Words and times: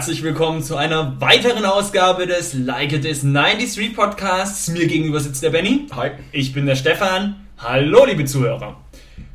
herzlich 0.00 0.22
willkommen 0.22 0.62
zu 0.62 0.76
einer 0.76 1.20
weiteren 1.20 1.66
Ausgabe 1.66 2.26
des 2.26 2.54
Like 2.54 2.94
It 2.94 3.04
Is 3.04 3.20
93 3.20 3.94
Podcasts. 3.94 4.68
Mir 4.68 4.86
gegenüber 4.86 5.20
sitzt 5.20 5.42
der 5.42 5.50
Benny. 5.50 5.88
Hi. 5.94 6.12
Ich 6.32 6.54
bin 6.54 6.64
der 6.64 6.74
Stefan. 6.74 7.36
Hallo, 7.58 8.06
liebe 8.06 8.24
Zuhörer. 8.24 8.80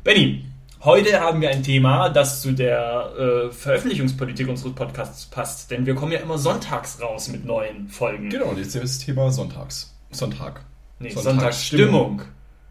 Benny, 0.02 0.44
heute 0.82 1.20
haben 1.20 1.40
wir 1.40 1.50
ein 1.50 1.62
Thema, 1.62 2.08
das 2.08 2.42
zu 2.42 2.50
der 2.50 3.12
äh, 3.16 3.52
Veröffentlichungspolitik 3.52 4.48
unseres 4.48 4.74
Podcasts 4.74 5.26
passt, 5.26 5.70
denn 5.70 5.86
wir 5.86 5.94
kommen 5.94 6.10
ja 6.10 6.18
immer 6.18 6.36
sonntags 6.36 7.00
raus 7.00 7.28
mit 7.28 7.44
neuen 7.44 7.86
Folgen. 7.86 8.28
Genau, 8.28 8.46
und 8.46 8.58
jetzt 8.58 8.74
ist 8.74 8.82
das 8.82 8.98
Thema 8.98 9.30
Sonntags. 9.30 9.94
Sonntag. 10.10 10.62
Nee, 10.98 11.10
Sonntagsstimmung. 11.10 12.18
Sonntagsstimmung. 12.18 12.22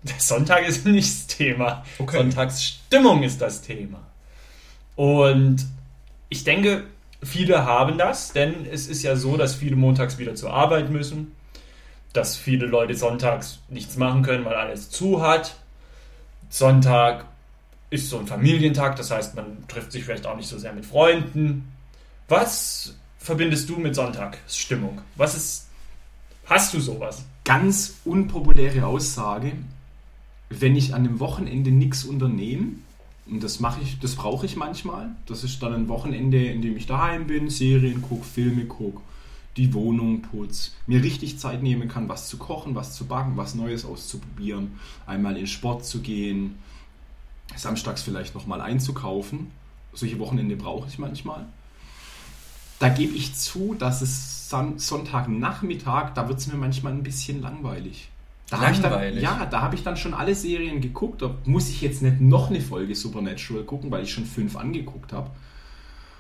Der 0.04 0.20
Sonntag 0.20 0.68
ist 0.68 0.86
nicht 0.86 1.08
das 1.08 1.28
Thema. 1.28 1.86
Okay. 1.98 2.18
Sonntagsstimmung 2.18 3.24
ist 3.24 3.40
das 3.40 3.62
Thema. 3.62 4.02
Und 4.98 5.66
ich 6.28 6.44
denke, 6.44 6.84
viele 7.26 7.66
haben 7.66 7.98
das, 7.98 8.34
denn 8.34 8.66
es 8.66 8.88
ist 8.88 9.04
ja 9.04 9.16
so, 9.16 9.38
dass 9.38 9.56
viele 9.56 9.76
montags 9.76 10.18
wieder 10.18 10.36
zur 10.36 10.54
Arbeit 10.54 10.90
müssen, 10.90 11.36
dass 12.14 12.38
viele 12.38 12.66
Leute 12.66 12.96
sonntags 12.96 13.60
nichts 13.70 13.98
machen 13.98 14.24
können, 14.24 14.46
weil 14.46 14.56
alles 14.56 14.90
zu 14.90 15.22
hat. 15.22 15.56
Sonntag 16.50 17.26
ist 17.90 18.10
so 18.10 18.20
ein 18.20 18.28
Familientag, 18.28 18.96
das 18.96 19.12
heißt, 19.12 19.36
man 19.36 19.68
trifft 19.68 19.92
sich 19.92 20.04
vielleicht 20.06 20.26
auch 20.26 20.38
nicht 20.38 20.48
so 20.48 20.58
sehr 20.58 20.74
mit 20.74 20.86
Freunden. 20.86 21.72
Was 22.28 22.96
verbindest 23.20 23.70
du 23.70 23.78
mit 23.78 23.96
Sonntagsstimmung? 23.96 25.02
Was 25.16 25.36
ist. 25.36 25.68
Hast 26.48 26.74
du 26.74 26.80
sowas? 26.80 27.24
ganz 27.46 28.00
unpopuläre 28.04 28.86
Aussage, 28.86 29.54
wenn 30.50 30.76
ich 30.76 30.94
an 30.94 31.06
dem 31.06 31.20
Wochenende 31.22 31.72
nichts 31.72 32.04
unternehme, 32.04 32.74
und 33.28 33.44
das 33.44 33.60
mache 33.60 33.82
ich, 33.82 34.00
das 34.00 34.16
brauche 34.16 34.46
ich 34.46 34.56
manchmal, 34.56 35.16
das 35.26 35.44
ist 35.44 35.62
dann 35.64 35.74
ein 35.74 35.88
Wochenende, 35.88 36.46
in 36.46 36.62
dem 36.62 36.78
ich 36.78 36.86
daheim 36.86 37.28
bin, 37.28 37.50
Serien 37.50 38.02
gucke, 38.02 38.24
Filme 38.24 38.66
gucke, 38.66 39.02
die 39.58 39.74
Wohnung 39.74 40.22
putz, 40.22 40.76
mir 40.86 41.02
richtig 41.02 41.40
Zeit 41.40 41.64
nehmen 41.64 41.88
kann, 41.88 42.10
was 42.10 42.28
zu 42.30 42.38
kochen, 42.38 42.76
was 42.76 42.94
zu 42.96 43.06
backen, 43.06 43.38
was 43.38 43.56
Neues 43.56 43.86
auszuprobieren, 43.86 44.80
einmal 45.08 45.38
in 45.38 45.48
Sport 45.48 45.86
zu 45.86 46.02
gehen, 46.02 46.60
samstags 47.56 48.02
vielleicht 48.02 48.36
nochmal 48.36 48.62
einzukaufen. 48.62 49.52
Solche 49.94 50.20
Wochenende 50.20 50.56
brauche 50.56 50.88
ich 50.90 51.00
manchmal. 51.00 51.46
Da 52.80 52.90
gebe 52.90 53.16
ich 53.16 53.34
zu, 53.36 53.76
dass 53.76 54.02
es 54.02 54.50
Son 54.50 54.78
Sonntagnachmittag, 54.78 56.14
da 56.14 56.28
wird 56.28 56.40
es 56.40 56.48
mir 56.48 56.58
manchmal 56.58 56.94
ein 56.94 57.04
bisschen 57.04 57.42
langweilig. 57.42 58.10
Da 58.50 58.62
Langweilig? 58.62 59.24
Dann, 59.24 59.40
ja, 59.40 59.46
da 59.46 59.62
habe 59.62 59.76
ich 59.76 59.84
dann 59.84 59.98
schon 59.98 60.14
alle 60.14 60.36
Serien 60.36 60.80
geguckt. 60.80 61.22
Da 61.22 61.36
muss 61.46 61.70
ich 61.70 61.82
jetzt 61.82 62.02
nicht 62.02 62.22
noch 62.22 62.50
eine 62.50 62.62
Folge 62.62 62.94
Supernatural 62.94 63.64
gucken, 63.64 63.90
weil 63.90 64.04
ich 64.04 64.14
schon 64.14 64.26
fünf 64.26 64.56
angeguckt 64.56 65.14
habe. 65.14 65.32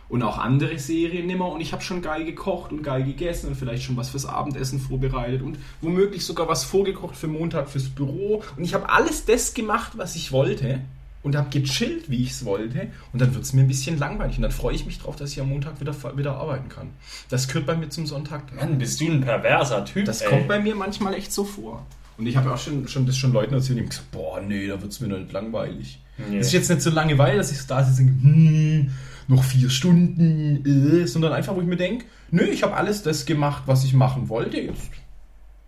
Und 0.10 0.24
auch 0.24 0.38
andere 0.38 0.78
Serien 0.80 1.28
nimmer. 1.28 1.52
Und 1.52 1.62
ich 1.62 1.72
habe 1.72 1.84
schon 1.84 2.02
geil 2.02 2.26
gekocht 2.26 2.72
und 2.72 2.82
geil 2.82 3.04
gegessen 3.04 3.48
und 3.48 3.56
vielleicht 3.56 3.84
schon 3.84 3.96
was 3.96 4.10
fürs 4.10 4.26
Abendessen 4.26 4.80
vorbereitet 4.80 5.42
und 5.42 5.60
womöglich 5.82 6.26
sogar 6.26 6.48
was 6.48 6.64
vorgekocht 6.64 7.16
für 7.16 7.28
Montag 7.28 7.70
fürs 7.70 7.90
Büro. 7.90 8.44
Und 8.58 8.64
ich 8.64 8.74
habe 8.74 8.90
alles 8.90 9.26
das 9.26 9.54
gemacht, 9.54 9.94
was 9.96 10.16
ich 10.16 10.32
wollte. 10.32 10.82
Und 11.22 11.36
habe 11.36 11.50
gechillt, 11.50 12.12
wie 12.12 12.22
ich 12.22 12.32
es 12.32 12.46
wollte. 12.46 12.92
Und 13.12 13.20
dann 13.20 13.34
wird 13.34 13.44
es 13.44 13.54
mir 13.54 13.62
ein 13.62 13.68
bisschen 13.68 13.98
langweilig. 13.98 14.38
Und 14.38 14.44
dann 14.44 14.52
freue 14.52 14.76
ich 14.76 14.86
mich 14.86 15.00
drauf, 15.00 15.16
dass 15.16 15.32
ich 15.32 15.42
am 15.42 15.50
Montag 15.50 15.80
wieder, 15.82 15.96
wieder 16.16 16.36
arbeiten 16.36 16.70
kann. 16.70 16.90
Das 17.30 17.48
gehört 17.48 17.66
bei 17.66 17.76
mir 17.76 17.90
zum 17.90 18.06
Sonntag. 18.06 18.56
Mann, 18.56 18.78
bist 18.78 19.02
du 19.02 19.06
ein 19.06 19.22
perverser 19.22 19.86
Typ. 19.86 20.06
Das 20.06 20.22
ey. 20.22 20.30
kommt 20.30 20.48
bei 20.48 20.60
mir 20.60 20.76
manchmal 20.76 21.16
echt 21.16 21.32
so 21.34 21.44
vor. 21.44 21.84
Und 22.18 22.26
ich 22.28 22.38
habe 22.38 22.54
auch 22.54 22.58
schon, 22.58 22.88
schon 22.88 23.06
das 23.06 23.18
schon 23.18 23.34
Leuten 23.34 23.54
erzählt, 23.54 23.78
die 23.78 23.84
haben 23.84 23.90
gesagt, 23.90 24.12
boah, 24.12 24.40
nee, 24.40 24.68
da 24.68 24.82
wird 24.82 24.92
es 24.92 25.00
mir 25.02 25.08
noch 25.08 25.18
nicht 25.18 25.32
langweilig. 25.32 26.00
Nee. 26.18 26.38
Es 26.38 26.48
ist 26.48 26.54
jetzt 26.54 26.70
nicht 26.70 26.82
so 26.82 26.90
Langeweile, 26.90 27.38
dass 27.38 27.52
ich 27.52 27.66
da 27.68 27.84
sitze 27.84 28.02
und 28.02 28.08
denke, 28.08 28.24
hm, 28.24 28.92
noch 29.28 29.44
vier 29.44 29.70
Stunden, 29.70 30.66
äh, 30.66 31.08
sondern 31.08 31.34
einfach, 31.34 31.56
wo 31.56 31.62
ich 31.62 31.68
mir 31.68 31.78
denke, 31.78 32.06
nö, 32.32 32.44
ich 32.44 32.64
habe 32.64 32.76
alles 32.76 33.02
das 33.04 33.26
gemacht, 33.26 33.64
was 33.66 33.84
ich 33.84 33.94
machen 33.94 34.30
wollte, 34.30 34.58
jetzt 34.60 34.90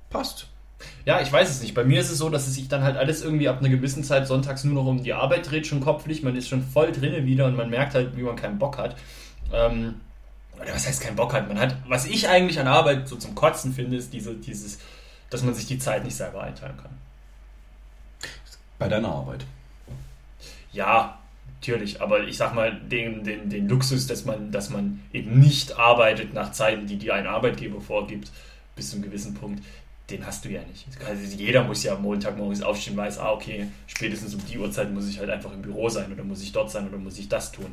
passt. 0.09 0.47
Ja, 1.05 1.21
ich 1.21 1.31
weiß 1.31 1.49
es 1.49 1.61
nicht. 1.61 1.73
Bei 1.73 1.83
mir 1.83 1.99
ist 1.99 2.11
es 2.11 2.19
so, 2.19 2.29
dass 2.29 2.47
es 2.47 2.55
sich 2.55 2.67
dann 2.67 2.83
halt 2.83 2.97
alles 2.97 3.23
irgendwie 3.23 3.49
ab 3.49 3.59
einer 3.59 3.69
gewissen 3.69 4.03
Zeit 4.03 4.27
sonntags 4.27 4.63
nur 4.63 4.75
noch 4.75 4.85
um 4.85 5.03
die 5.03 5.13
Arbeit 5.13 5.49
dreht, 5.49 5.65
schon 5.65 5.79
kopflich. 5.81 6.21
Man 6.21 6.35
ist 6.35 6.49
schon 6.49 6.61
voll 6.61 6.91
drinne 6.91 7.25
wieder 7.25 7.45
und 7.45 7.55
man 7.55 7.69
merkt 7.69 7.95
halt, 7.95 8.15
wie 8.15 8.21
man 8.21 8.35
keinen 8.35 8.59
Bock 8.59 8.77
hat. 8.77 8.95
Ähm, 9.51 9.95
oder 10.55 10.73
was 10.73 10.87
heißt 10.87 11.01
keinen 11.01 11.15
Bock 11.15 11.33
hat? 11.33 11.47
Man 11.47 11.59
hat, 11.59 11.77
was 11.87 12.05
ich 12.05 12.27
eigentlich 12.27 12.59
an 12.59 12.67
Arbeit 12.67 13.07
so 13.07 13.15
zum 13.15 13.35
Kotzen 13.35 13.73
finde, 13.73 13.97
ist 13.97 14.13
diese, 14.13 14.35
dieses, 14.35 14.79
dass 15.29 15.43
man 15.43 15.53
sich 15.53 15.67
die 15.67 15.79
Zeit 15.79 16.03
nicht 16.03 16.15
selber 16.15 16.43
einteilen 16.43 16.77
kann. 16.77 16.97
Bei 18.79 18.87
deiner 18.87 19.09
Arbeit. 19.09 19.45
Ja, 20.71 21.19
natürlich, 21.59 22.01
aber 22.01 22.27
ich 22.27 22.37
sag 22.37 22.53
mal, 22.53 22.71
den, 22.71 23.23
den, 23.23 23.49
den 23.49 23.67
Luxus, 23.67 24.07
dass 24.07 24.25
man, 24.25 24.51
dass 24.51 24.69
man 24.69 24.99
eben 25.11 25.39
nicht 25.39 25.77
arbeitet 25.77 26.33
nach 26.33 26.51
Zeiten, 26.51 26.87
die 26.87 26.97
dir 26.97 27.15
ein 27.15 27.27
Arbeitgeber 27.27 27.81
vorgibt, 27.81 28.31
bis 28.75 28.91
zu 28.91 28.95
einem 28.95 29.05
gewissen 29.05 29.33
Punkt, 29.33 29.63
den 30.09 30.25
hast 30.25 30.45
du 30.45 30.49
ja 30.49 30.61
nicht. 30.61 30.87
Also 31.05 31.35
jeder 31.35 31.63
muss 31.63 31.83
ja 31.83 31.95
Montagmorgens 31.95 32.61
aufstehen, 32.61 32.95
weiß, 32.95 33.19
ah, 33.19 33.31
okay, 33.31 33.67
spätestens 33.87 34.35
um 34.35 34.45
die 34.45 34.57
Uhrzeit 34.57 34.93
muss 34.93 35.09
ich 35.09 35.19
halt 35.19 35.29
einfach 35.29 35.51
im 35.53 35.61
Büro 35.61 35.89
sein 35.89 36.11
oder 36.13 36.23
muss 36.23 36.41
ich 36.41 36.53
dort 36.53 36.71
sein 36.71 36.87
oder 36.87 36.97
muss 36.97 37.17
ich 37.17 37.27
das 37.27 37.51
tun. 37.51 37.67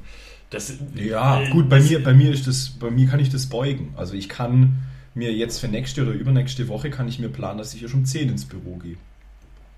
Das, 0.51 0.73
Ja, 0.95 1.41
äh, 1.41 1.51
gut, 1.51 1.69
bei 1.69 1.81
mir, 1.81 2.03
bei 2.03 2.13
mir 2.13 2.33
ist 2.33 2.47
das, 2.47 2.71
bei 2.71 2.91
mir 2.91 3.07
kann 3.07 3.21
ich 3.21 3.29
das 3.29 3.47
beugen. 3.47 3.95
Also 3.97 4.15
ich 4.15 4.29
kann 4.29 4.83
mir 5.15 5.33
jetzt 5.33 5.61
für 5.61 5.69
nächste 5.69 6.03
oder 6.03 6.13
übernächste 6.13 6.69
Woche 6.69 6.91
kann 6.91 7.09
ich 7.09 7.19
mir 7.19 7.29
planen, 7.29 7.59
dass 7.59 7.75
ich 7.75 7.83
erst 7.83 7.95
um 7.95 8.05
10 8.05 8.29
ins 8.31 8.45
Büro 8.45 8.77
gehe. 8.77 8.97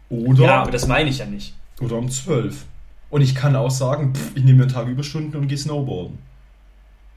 Oder, 0.08 0.44
Ja, 0.44 0.62
aber 0.62 0.70
das 0.70 0.86
meine 0.86 1.10
ich 1.10 1.18
ja 1.18 1.26
nicht. 1.26 1.54
oder 1.80 1.96
um 1.96 2.10
12. 2.10 2.64
Und 3.10 3.20
ich 3.22 3.34
kann 3.34 3.54
auch 3.56 3.70
sagen, 3.70 4.14
pff, 4.14 4.32
ich 4.36 4.42
nehme 4.44 4.58
mir 4.58 4.62
einen 4.64 4.72
Tag 4.72 4.88
Überstunden 4.88 5.36
und 5.40 5.48
gehe 5.48 5.58
snowboarden. 5.58 6.18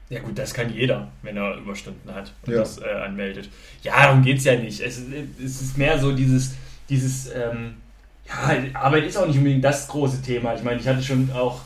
Ja 0.08 0.20
gut, 0.20 0.36
das 0.38 0.52
kann 0.54 0.72
jeder, 0.74 1.08
wenn 1.22 1.36
er 1.36 1.56
Überstunden 1.56 2.12
hat 2.12 2.32
und 2.44 2.52
Ja. 2.52 2.58
das 2.60 2.78
äh, 2.78 2.84
anmeldet. 3.04 3.48
Ja, 3.82 4.04
darum 4.06 4.22
geht 4.22 4.38
es 4.38 4.44
ja 4.44 4.56
nicht. 4.56 4.80
Es, 4.80 4.98
ist- 4.98 5.08
es 5.42 5.60
ist 5.62 5.78
mehr 5.78 5.98
so 5.98 6.12
dieses, 6.12 6.54
dieses 6.88 7.28
ähm, 7.32 7.74
ja, 8.26 8.56
Arbeit 8.80 9.04
ist 9.04 9.16
auch 9.16 9.26
nicht 9.26 9.38
unbedingt 9.38 9.64
das 9.64 9.86
große 9.88 10.20
Thema. 10.22 10.54
Ich 10.54 10.62
meine, 10.64 10.80
ich 10.80 10.86
hatte 10.88 11.02
schon 11.02 11.30
auch 11.32 11.60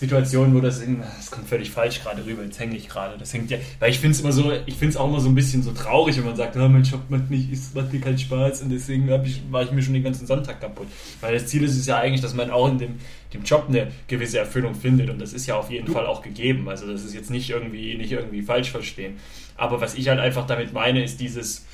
Situationen, 0.00 0.54
wo 0.54 0.60
das, 0.60 0.80
das 1.16 1.30
kommt 1.30 1.48
völlig 1.48 1.72
falsch 1.72 2.00
gerade 2.00 2.24
rüber, 2.24 2.44
jetzt 2.44 2.60
hänge 2.60 2.76
ich 2.76 2.88
gerade. 2.88 3.18
Das 3.18 3.34
hängt 3.34 3.50
ja, 3.50 3.58
weil 3.80 3.90
ich 3.90 3.98
finde 3.98 4.14
es 4.14 4.20
immer 4.20 4.30
so, 4.30 4.52
ich 4.64 4.74
finde 4.74 4.90
es 4.90 4.96
auch 4.96 5.08
immer 5.08 5.18
so 5.18 5.28
ein 5.28 5.34
bisschen 5.34 5.64
so 5.64 5.72
traurig, 5.72 6.16
wenn 6.16 6.24
man 6.24 6.36
sagt, 6.36 6.56
oh, 6.56 6.68
mein 6.68 6.84
Job 6.84 7.00
macht, 7.08 7.28
nicht, 7.30 7.52
es 7.52 7.74
macht 7.74 7.92
mir 7.92 8.00
keinen 8.00 8.18
Spaß 8.18 8.62
und 8.62 8.70
deswegen 8.70 9.08
ich, 9.24 9.42
war 9.50 9.64
ich 9.64 9.72
mir 9.72 9.82
schon 9.82 9.94
den 9.94 10.04
ganzen 10.04 10.28
Sonntag 10.28 10.60
kaputt. 10.60 10.86
Weil 11.20 11.34
das 11.34 11.48
Ziel 11.48 11.64
ist 11.64 11.76
es 11.76 11.86
ja 11.86 11.98
eigentlich, 11.98 12.20
dass 12.20 12.32
man 12.32 12.50
auch 12.50 12.68
in 12.68 12.78
dem, 12.78 12.94
dem 13.34 13.42
Job 13.42 13.64
eine 13.68 13.88
gewisse 14.06 14.38
Erfüllung 14.38 14.76
findet 14.76 15.10
und 15.10 15.20
das 15.20 15.32
ist 15.32 15.46
ja 15.46 15.56
auf 15.56 15.68
jeden 15.68 15.92
Fall 15.92 16.06
auch 16.06 16.22
gegeben. 16.22 16.68
Also 16.68 16.86
das 16.86 17.04
ist 17.04 17.14
jetzt 17.14 17.30
nicht 17.30 17.50
irgendwie, 17.50 17.96
nicht 17.96 18.12
irgendwie 18.12 18.42
falsch 18.42 18.70
verstehen. 18.70 19.16
Aber 19.56 19.80
was 19.80 19.96
ich 19.96 20.08
halt 20.08 20.20
einfach 20.20 20.46
damit 20.46 20.72
meine, 20.72 21.02
ist 21.02 21.18
dieses, 21.18 21.66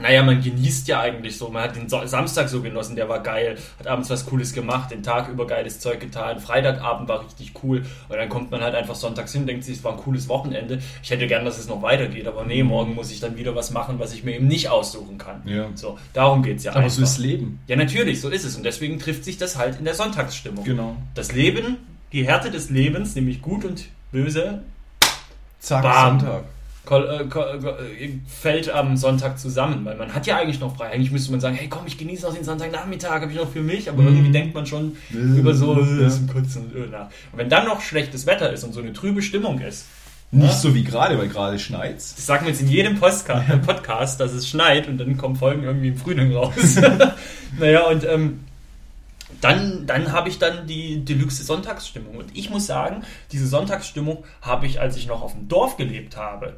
naja, 0.00 0.22
man 0.22 0.40
genießt 0.42 0.88
ja 0.88 1.00
eigentlich 1.00 1.36
so. 1.36 1.48
Man 1.48 1.62
hat 1.62 1.76
den 1.76 1.88
Samstag 1.88 2.48
so 2.48 2.62
genossen, 2.62 2.96
der 2.96 3.08
war 3.08 3.22
geil, 3.22 3.56
hat 3.78 3.86
abends 3.86 4.10
was 4.10 4.26
Cooles 4.26 4.52
gemacht, 4.52 4.90
den 4.90 5.02
Tag 5.02 5.28
über 5.28 5.46
geiles 5.46 5.80
Zeug 5.80 6.00
getan, 6.00 6.40
Freitagabend 6.40 7.08
war 7.08 7.24
richtig 7.24 7.52
cool 7.62 7.84
und 8.08 8.16
dann 8.16 8.28
kommt 8.28 8.50
man 8.50 8.60
halt 8.62 8.74
einfach 8.74 8.94
sonntags 8.94 9.32
hin, 9.32 9.46
denkt 9.46 9.64
sich, 9.64 9.78
es 9.78 9.84
war 9.84 9.92
ein 9.92 9.98
cooles 9.98 10.28
Wochenende. 10.28 10.80
Ich 11.02 11.10
hätte 11.10 11.26
gern, 11.26 11.44
dass 11.44 11.58
es 11.58 11.68
noch 11.68 11.82
weitergeht, 11.82 12.26
aber 12.26 12.44
nee, 12.44 12.62
morgen 12.62 12.94
muss 12.94 13.10
ich 13.10 13.20
dann 13.20 13.36
wieder 13.36 13.54
was 13.54 13.70
machen, 13.70 13.98
was 13.98 14.12
ich 14.14 14.24
mir 14.24 14.34
eben 14.36 14.48
nicht 14.48 14.68
aussuchen 14.68 15.18
kann. 15.18 15.42
Ja. 15.44 15.66
So, 15.74 15.98
darum 16.12 16.42
geht's 16.42 16.64
ja 16.64 16.72
Aber 16.72 16.80
einfach. 16.80 16.96
so 16.96 17.02
ist 17.02 17.18
Leben. 17.18 17.60
ja, 17.66 17.76
natürlich, 17.76 18.20
so 18.20 18.28
ist 18.28 18.44
es 18.44 18.56
und 18.56 18.64
deswegen 18.64 18.98
trifft 18.98 19.24
sich 19.24 19.38
das 19.38 19.56
halt 19.58 19.78
in 19.78 19.84
der 19.84 19.94
Sonntagsstimmung. 19.94 20.64
Genau. 20.64 20.96
Das 21.14 21.32
Leben, 21.32 21.76
die 22.12 22.26
Härte 22.26 22.50
des 22.50 22.70
Lebens, 22.70 23.14
nämlich 23.14 23.42
gut 23.42 23.64
und 23.64 23.84
böse, 24.12 24.62
Zack, 25.60 25.82
Bam. 25.82 26.20
Sonntag. 26.20 26.44
Äh, 26.86 27.24
kol- 27.28 27.76
äh, 28.00 28.08
fällt 28.26 28.70
am 28.70 28.96
Sonntag 28.96 29.38
zusammen, 29.38 29.84
weil 29.84 29.96
man 29.96 30.14
hat 30.14 30.26
ja 30.26 30.36
eigentlich 30.38 30.60
noch 30.60 30.76
frei. 30.76 30.90
Eigentlich 30.90 31.10
müsste 31.12 31.30
man 31.30 31.40
sagen, 31.40 31.54
hey 31.56 31.68
komm, 31.68 31.86
ich 31.86 31.98
genieße 31.98 32.24
noch 32.26 32.34
den 32.34 32.44
Sonntagnachmittag, 32.44 33.20
habe 33.20 33.30
ich 33.30 33.38
noch 33.38 33.50
für 33.50 33.62
mich, 33.62 33.88
aber 33.90 34.02
irgendwie 34.02 34.32
denkt 34.32 34.54
man 34.54 34.66
schon 34.66 34.96
Mhm. 35.10 35.36
über 35.38 35.54
so 35.54 35.74
äh, 35.80 36.00
Ja. 36.00 36.06
ist 36.06 36.18
ein 36.18 36.28
Kotzen 36.32 36.72
äh, 36.74 36.86
nach. 36.90 37.06
Und 37.32 37.38
wenn 37.38 37.48
dann 37.48 37.66
noch 37.66 37.80
schlechtes 37.80 38.26
Wetter 38.26 38.52
ist 38.52 38.64
und 38.64 38.72
so 38.72 38.80
eine 38.80 38.92
trübe 38.92 39.22
Stimmung 39.22 39.60
ist, 39.60 39.86
Nicht 40.32 40.46
Ja. 40.46 40.56
so 40.56 40.74
wie 40.76 40.84
gerade, 40.84 41.18
weil 41.18 41.26
gerade 41.28 41.58
schneit's. 41.58 42.14
das 42.14 42.24
sagen 42.26 42.44
wir 42.46 42.52
jetzt 42.52 42.62
in 42.62 42.68
jedem 42.68 43.00
Postka 43.00 43.40
Podcast, 43.66 44.20
dass 44.20 44.32
es 44.32 44.48
schneit 44.48 44.86
und 44.88 44.98
dann 44.98 45.16
kommen 45.16 45.34
Folgen 45.34 45.64
irgendwie 45.64 45.88
im 45.88 45.96
Frühling 45.96 46.32
raus. 46.34 46.76
naja, 47.58 47.86
und 47.88 48.04
ähm, 48.04 48.40
dann, 49.40 49.86
dann 49.86 50.12
habe 50.12 50.28
ich 50.28 50.38
dann 50.38 50.66
die 50.66 51.04
Deluxe 51.04 51.42
Sonntagsstimmung. 51.44 52.16
Und 52.16 52.26
ich 52.36 52.50
muss 52.50 52.66
sagen, 52.66 53.02
diese 53.32 53.46
Sonntagsstimmung 53.46 54.24
habe 54.42 54.66
ich, 54.66 54.80
als 54.80 54.96
ich 54.96 55.06
noch 55.06 55.22
auf 55.22 55.32
dem 55.32 55.48
Dorf 55.48 55.76
gelebt 55.76 56.16
habe, 56.16 56.54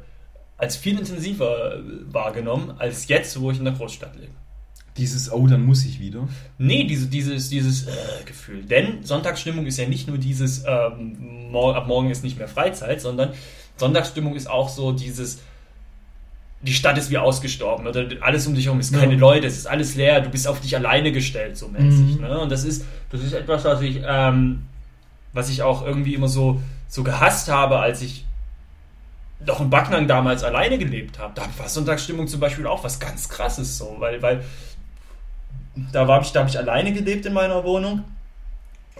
als 0.57 0.75
viel 0.75 0.97
intensiver 0.97 1.75
äh, 1.75 1.79
wahrgenommen, 2.11 2.73
als 2.77 3.07
jetzt, 3.07 3.39
wo 3.39 3.51
ich 3.51 3.57
in 3.57 3.65
der 3.65 3.73
Großstadt 3.73 4.15
lebe. 4.15 4.31
Dieses, 4.97 5.31
oh, 5.31 5.47
dann 5.47 5.65
muss 5.65 5.85
ich 5.85 5.99
wieder. 5.99 6.27
Nee, 6.59 6.83
diese, 6.83 7.07
dieses, 7.07 7.49
dieses 7.49 7.87
äh, 7.87 7.91
Gefühl. 8.25 8.63
Denn 8.63 9.03
Sonntagsstimmung 9.03 9.65
ist 9.65 9.77
ja 9.77 9.87
nicht 9.87 10.07
nur 10.07 10.19
dieses, 10.19 10.63
ähm, 10.67 11.49
mor 11.51 11.75
ab 11.75 11.87
morgen 11.87 12.11
ist 12.11 12.23
nicht 12.23 12.37
mehr 12.37 12.47
Freizeit, 12.47 13.01
sondern 13.01 13.33
Sonntagsstimmung 13.77 14.35
ist 14.35 14.47
auch 14.47 14.69
so 14.69 14.91
dieses, 14.91 15.39
die 16.61 16.73
Stadt 16.73 16.97
ist 16.97 17.09
wie 17.09 17.17
ausgestorben 17.17 17.87
oder 17.87 18.05
alles 18.21 18.45
um 18.47 18.53
dich 18.53 18.65
herum 18.65 18.79
ist 18.79 18.93
keine 18.93 19.13
Ja. 19.13 19.19
Leute, 19.19 19.47
es 19.47 19.57
ist 19.57 19.65
alles 19.65 19.95
leer, 19.95 20.21
du 20.21 20.29
bist 20.29 20.47
auf 20.47 20.61
dich 20.61 20.75
alleine 20.75 21.11
gestellt, 21.11 21.57
so 21.57 21.67
mäßig. 21.67 22.17
Mhm. 22.17 22.21
Ne? 22.21 22.39
Und 22.39 22.51
das 22.51 22.63
ist, 22.63 22.85
das 23.09 23.21
ist 23.21 23.33
etwas, 23.33 23.65
was 23.65 23.81
ich, 23.81 23.99
ähm, 24.07 24.63
was 25.33 25.49
ich 25.49 25.63
auch 25.63 25.85
irgendwie 25.85 26.13
immer 26.13 26.27
so, 26.27 26.61
so 26.87 27.03
gehasst 27.03 27.49
habe, 27.49 27.79
als 27.79 28.01
ich 28.03 28.22
doch 29.45 29.61
in 29.61 29.69
Backnang 29.69 30.07
damals 30.07 30.43
alleine 30.43 30.77
gelebt 30.77 31.19
habe, 31.19 31.33
da 31.35 31.43
war 31.57 31.67
Sonntagsstimmung 31.67 32.27
zum 32.27 32.39
Beispiel 32.39 32.67
auch 32.67 32.83
was 32.83 32.99
ganz 32.99 33.29
krasses 33.29 33.77
so, 33.77 33.95
weil, 33.99 34.21
weil 34.21 34.43
da 35.91 36.07
war 36.07 36.21
ich, 36.21 36.31
da 36.31 36.41
habe 36.41 36.49
ich 36.49 36.57
alleine 36.57 36.93
gelebt 36.93 37.25
in 37.25 37.33
meiner 37.33 37.63
Wohnung 37.63 38.03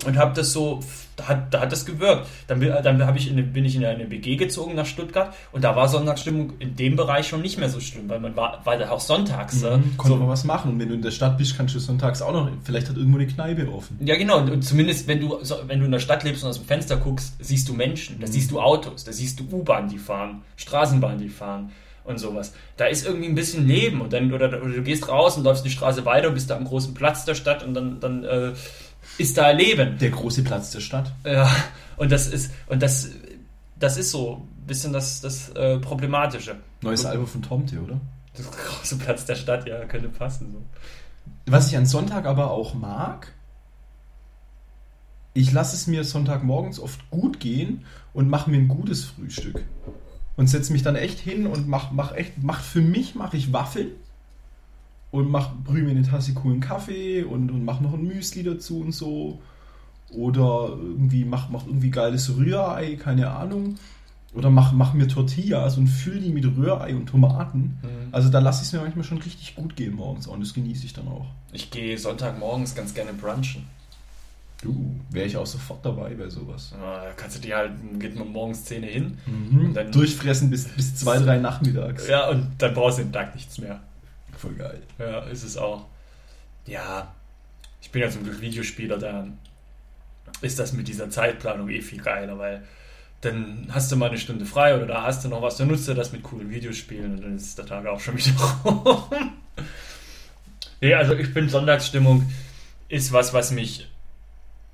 und 0.05 0.17
habe 0.17 0.33
das 0.35 0.51
so, 0.53 0.79
da 1.15 1.27
hat, 1.27 1.53
da 1.53 1.61
hat 1.61 1.71
das 1.71 1.85
gewirkt. 1.85 2.27
Dann, 2.47 2.59
bin- 2.59 2.73
dann 2.83 3.05
hab 3.05 3.15
ich 3.15 3.27
in, 3.29 3.33
eine- 3.38 3.44
bin 3.44 3.65
ich 3.65 3.75
in 3.75 3.85
eine 3.85 4.05
BG 4.05 4.35
gezogen 4.35 4.75
nach 4.75 4.85
Stuttgart 4.85 5.33
und 5.51 5.63
da 5.63 5.75
war 5.75 5.88
Sonntagsstimmung 5.88 6.53
in 6.59 6.75
dem 6.75 6.95
Bereich 6.95 7.27
schon 7.27 7.41
nicht 7.41 7.57
mehr 7.59 7.69
so 7.69 7.79
schlimm, 7.79 8.09
weil 8.09 8.19
man 8.19 8.35
war, 8.35 8.65
war 8.65 8.77
da 8.77 8.89
auch 8.89 9.00
sonntags. 9.00 9.61
äh, 9.63 9.77
Mhm, 9.77 9.97
konnte 9.97 10.13
so, 10.15 10.19
man 10.19 10.27
was 10.29 10.44
machen. 10.44 10.71
Und 10.71 10.79
wenn 10.79 10.89
du 10.89 10.95
in 10.95 11.01
der 11.01 11.11
Stadt 11.11 11.38
bist, 11.38 11.55
kannst 11.55 11.75
du 11.75 11.79
sonntags 11.79 12.21
auch 12.21 12.33
noch, 12.33 12.50
vielleicht 12.63 12.89
hat 12.89 12.97
irgendwo 12.97 13.17
eine 13.19 13.27
Kneipe 13.27 13.71
offen. 13.71 13.97
Ja, 14.03 14.15
genau. 14.17 14.39
Und, 14.39 14.61
zumindest, 14.63 15.07
wenn 15.07 15.19
du, 15.21 15.38
wenn 15.67 15.79
du 15.79 15.85
in 15.85 15.91
der 15.91 16.00
Stadt 16.00 16.23
lebst 16.23 16.44
und 16.44 16.49
aus 16.49 16.57
dem 16.57 16.65
Fenster 16.65 16.97
guckst, 16.97 17.35
siehst 17.39 17.69
du 17.69 17.73
Menschen, 17.73 18.19
da 18.19 18.27
siehst 18.27 18.49
du 18.51 18.59
Autos, 18.59 19.03
da 19.03 19.11
siehst 19.11 19.39
du 19.39 19.44
U-Bahn, 19.51 19.88
die 19.89 19.97
fahren, 19.97 20.41
Straßenbahn, 20.57 21.19
die 21.19 21.29
fahren 21.29 21.71
und 22.06 22.19
sowas. 22.19 22.53
Da 22.75 22.85
ist 22.88 23.06
irgendwie 23.06 23.27
ein 23.27 23.35
bisschen 23.35 23.65
Leben 23.67 24.01
und 24.01 24.11
dann, 24.11 24.33
oder, 24.33 24.47
oder 24.47 24.73
du 24.73 24.81
gehst 24.81 25.07
raus 25.07 25.38
und 25.38 25.44
läufst 25.44 25.63
die 25.63 25.69
Straße 25.69 26.03
weiter 26.06 26.27
und 26.29 26.33
bist 26.33 26.49
da 26.49 26.57
am 26.57 26.65
großen 26.65 26.94
Platz 26.94 27.23
der 27.23 27.35
Stadt 27.35 27.63
und 27.63 27.73
dann, 27.75 27.99
dann 28.01 28.23
äh, 28.25 28.51
ist 29.18 29.38
da 29.38 29.51
Leben. 29.51 29.98
Der 29.98 30.10
große 30.10 30.44
Platz 30.44 30.71
der 30.71 30.80
Stadt. 30.80 31.13
Ja, 31.25 31.50
und 31.98 32.12
das 32.12 32.27
ist, 32.27 32.51
und 32.68 32.81
das, 32.81 33.10
das 33.80 33.98
ist 33.98 34.12
so 34.12 34.38
ein 34.38 34.68
bisschen 34.68 34.94
das, 34.94 35.21
das 35.21 35.50
äh, 35.50 35.80
Problematische. 35.80 36.57
Neues 36.81 37.06
Album 37.06 37.27
von 37.27 37.42
Tomte, 37.42 37.80
oder? 37.80 38.00
Das 38.36 38.50
große 38.50 38.98
Platz 38.98 39.25
der 39.25 39.36
Stadt, 39.36 39.68
ja, 39.68 39.86
könnte 39.86 40.10
passen. 40.10 40.51
So. 40.51 40.62
Was 41.45 41.68
ich 41.68 41.77
an 41.77 41.86
Sonntag 41.86 42.25
aber 42.25 42.51
auch 42.51 42.74
mag, 42.74 43.31
ich 45.33 45.51
lasse 45.51 45.75
es 45.75 45.88
mir 45.88 46.04
Sonntagmorgens 46.04 46.80
oft 46.80 47.09
gut 47.09 47.39
gehen 47.39 47.86
und 48.13 48.30
mache 48.30 48.50
mir 48.50 48.57
ein 48.57 48.68
gutes 48.68 49.06
Frühstück. 49.06 49.63
Und 50.36 50.48
setze 50.48 50.74
mich 50.74 50.81
dann 50.81 50.95
echt 50.95 51.19
hin 51.19 51.45
und 51.45 51.68
mach, 51.68 51.92
mach 51.92 52.13
echt, 52.16 52.42
mach 52.42 52.62
für 52.62 52.81
mich 52.81 53.13
mache 53.13 53.38
ich 53.38 53.54
Waffeln 53.54 53.92
und 55.13 55.30
mach, 55.30 55.54
brühe 55.63 55.83
mir 55.83 55.92
eine 55.92 56.01
Tasse 56.01 56.33
coolen 56.33 56.60
Kaffee 56.60 57.24
und, 57.24 57.51
und 57.51 57.63
mach 57.63 57.80
noch 57.80 57.94
ein 57.94 58.04
Müsli 58.04 58.42
dazu 58.44 58.81
und 58.81 58.92
so. 58.94 59.39
Oder 60.12 60.69
irgendwie 60.80 61.24
mach, 61.24 61.50
mach 61.50 61.65
irgendwie 61.65 61.89
geiles 61.92 62.36
Rührei, 62.36 62.95
keine 62.95 63.30
Ahnung. 63.31 63.75
Oder 64.33 64.50
mach, 64.50 64.71
mach 64.71 64.94
mir 64.95 65.07
Tortillas 65.07 65.77
und 65.77 65.86
füll 65.88 66.19
die 66.19 66.31
mit 66.31 66.45
Rührei 66.45 66.95
und 66.95 67.06
Tomaten. 67.06 67.77
Also 68.12 68.30
da 68.30 68.39
lasse 68.39 68.62
ich 68.63 68.68
es 68.69 68.74
mir 68.74 68.80
manchmal 68.81 69.04
schon 69.06 69.19
richtig 69.19 69.56
gut 69.56 69.75
gehen 69.75 69.94
morgens 69.95 70.25
und 70.25 70.39
das 70.42 70.54
genieße 70.56 70.86
ich 70.86 70.94
dann 70.94 71.07
auch. 71.07 71.27
Ich 71.51 71.69
gehe 71.69 71.95
Sonntagmorgens 71.98 72.74
ganz 72.74 72.95
gerne 72.95 73.13
brunchen. 73.13 73.66
Du, 74.63 74.95
wäre 75.12 75.27
ich 75.27 75.38
auch 75.38 75.45
sofort 75.45 75.86
dabei 75.86 76.16
bei 76.16 76.30
sowas. 76.30 76.74
Ja, 76.80 77.04
Da 77.06 77.12
kannst 77.16 77.38
du 77.38 77.42
dir 77.42 77.57
halt, 77.57 77.74
geht 78.00 78.16
man 78.18 78.31
morgens 78.31 78.63
Zähne 78.66 78.88
hin 78.88 79.18
Mhm. 79.27 79.74
dann- 79.75 79.92
Durchfressen 79.92 80.50
bis, 80.50 80.68
bis 80.69 80.95
zwei, 80.95 81.19
drei 81.19 81.38
nachmittags. 81.38 82.07
Ja, 82.07 82.30
und 82.30 82.48
dann 82.57 82.74
brauchst 82.74 82.98
du 82.98 83.04
den 83.04 83.12
Tag 83.12 83.36
nichts 83.36 83.59
mehr. 83.59 83.80
Voll 84.44 84.56
geil. 84.56 84.81
Ja, 85.00 85.22
ist 85.22 85.44
es 85.44 85.56
auch. 85.56 85.86
Ja, 86.66 87.16
ich 87.81 87.90
bin 87.92 88.01
ja 88.01 88.10
zum 88.10 88.25
Glück 88.25 88.42
Videospieler, 88.42 88.98
da 88.98 89.25
ist 90.42 90.60
das 90.60 90.74
mit 90.74 90.90
dieser 90.90 91.10
Zeitplanung 91.10 91.69
eh 91.69 91.81
viel 91.81 92.01
geiler, 92.01 92.38
weil 92.38 92.62
dann 93.22 93.69
hast 93.72 93.90
du 93.90 93.95
mal 93.95 94.10
eine 94.10 94.18
Stunde 94.18 94.45
frei 94.45 94.75
oder 94.75 94.86
da 94.86 95.04
hast 95.04 95.24
du 95.24 95.30
noch 95.30 95.42
was, 95.42 95.56
dann 95.56 95.69
nutzt 95.69 95.88
du 95.88 95.94
das 95.94 96.12
mit 96.12 96.24
coolen 96.24 96.50
Videospielen 96.50 97.13
und 97.13 97.24
dann 97.24 97.38
ist 97.38 97.57
der 97.57 97.66
Tag 97.66 97.86
auch 97.86 98.01
schon 98.01 98.18
wieder 98.18 98.34
rum. 98.66 99.31
nee, 100.81 100.94
also 100.94 101.16
ich 101.16 101.34
bin 101.34 101.48
Sonntagsstimmung 101.48 102.30
ist 102.90 103.13
was, 103.13 103.34
was 103.34 103.51
mich 103.51 103.90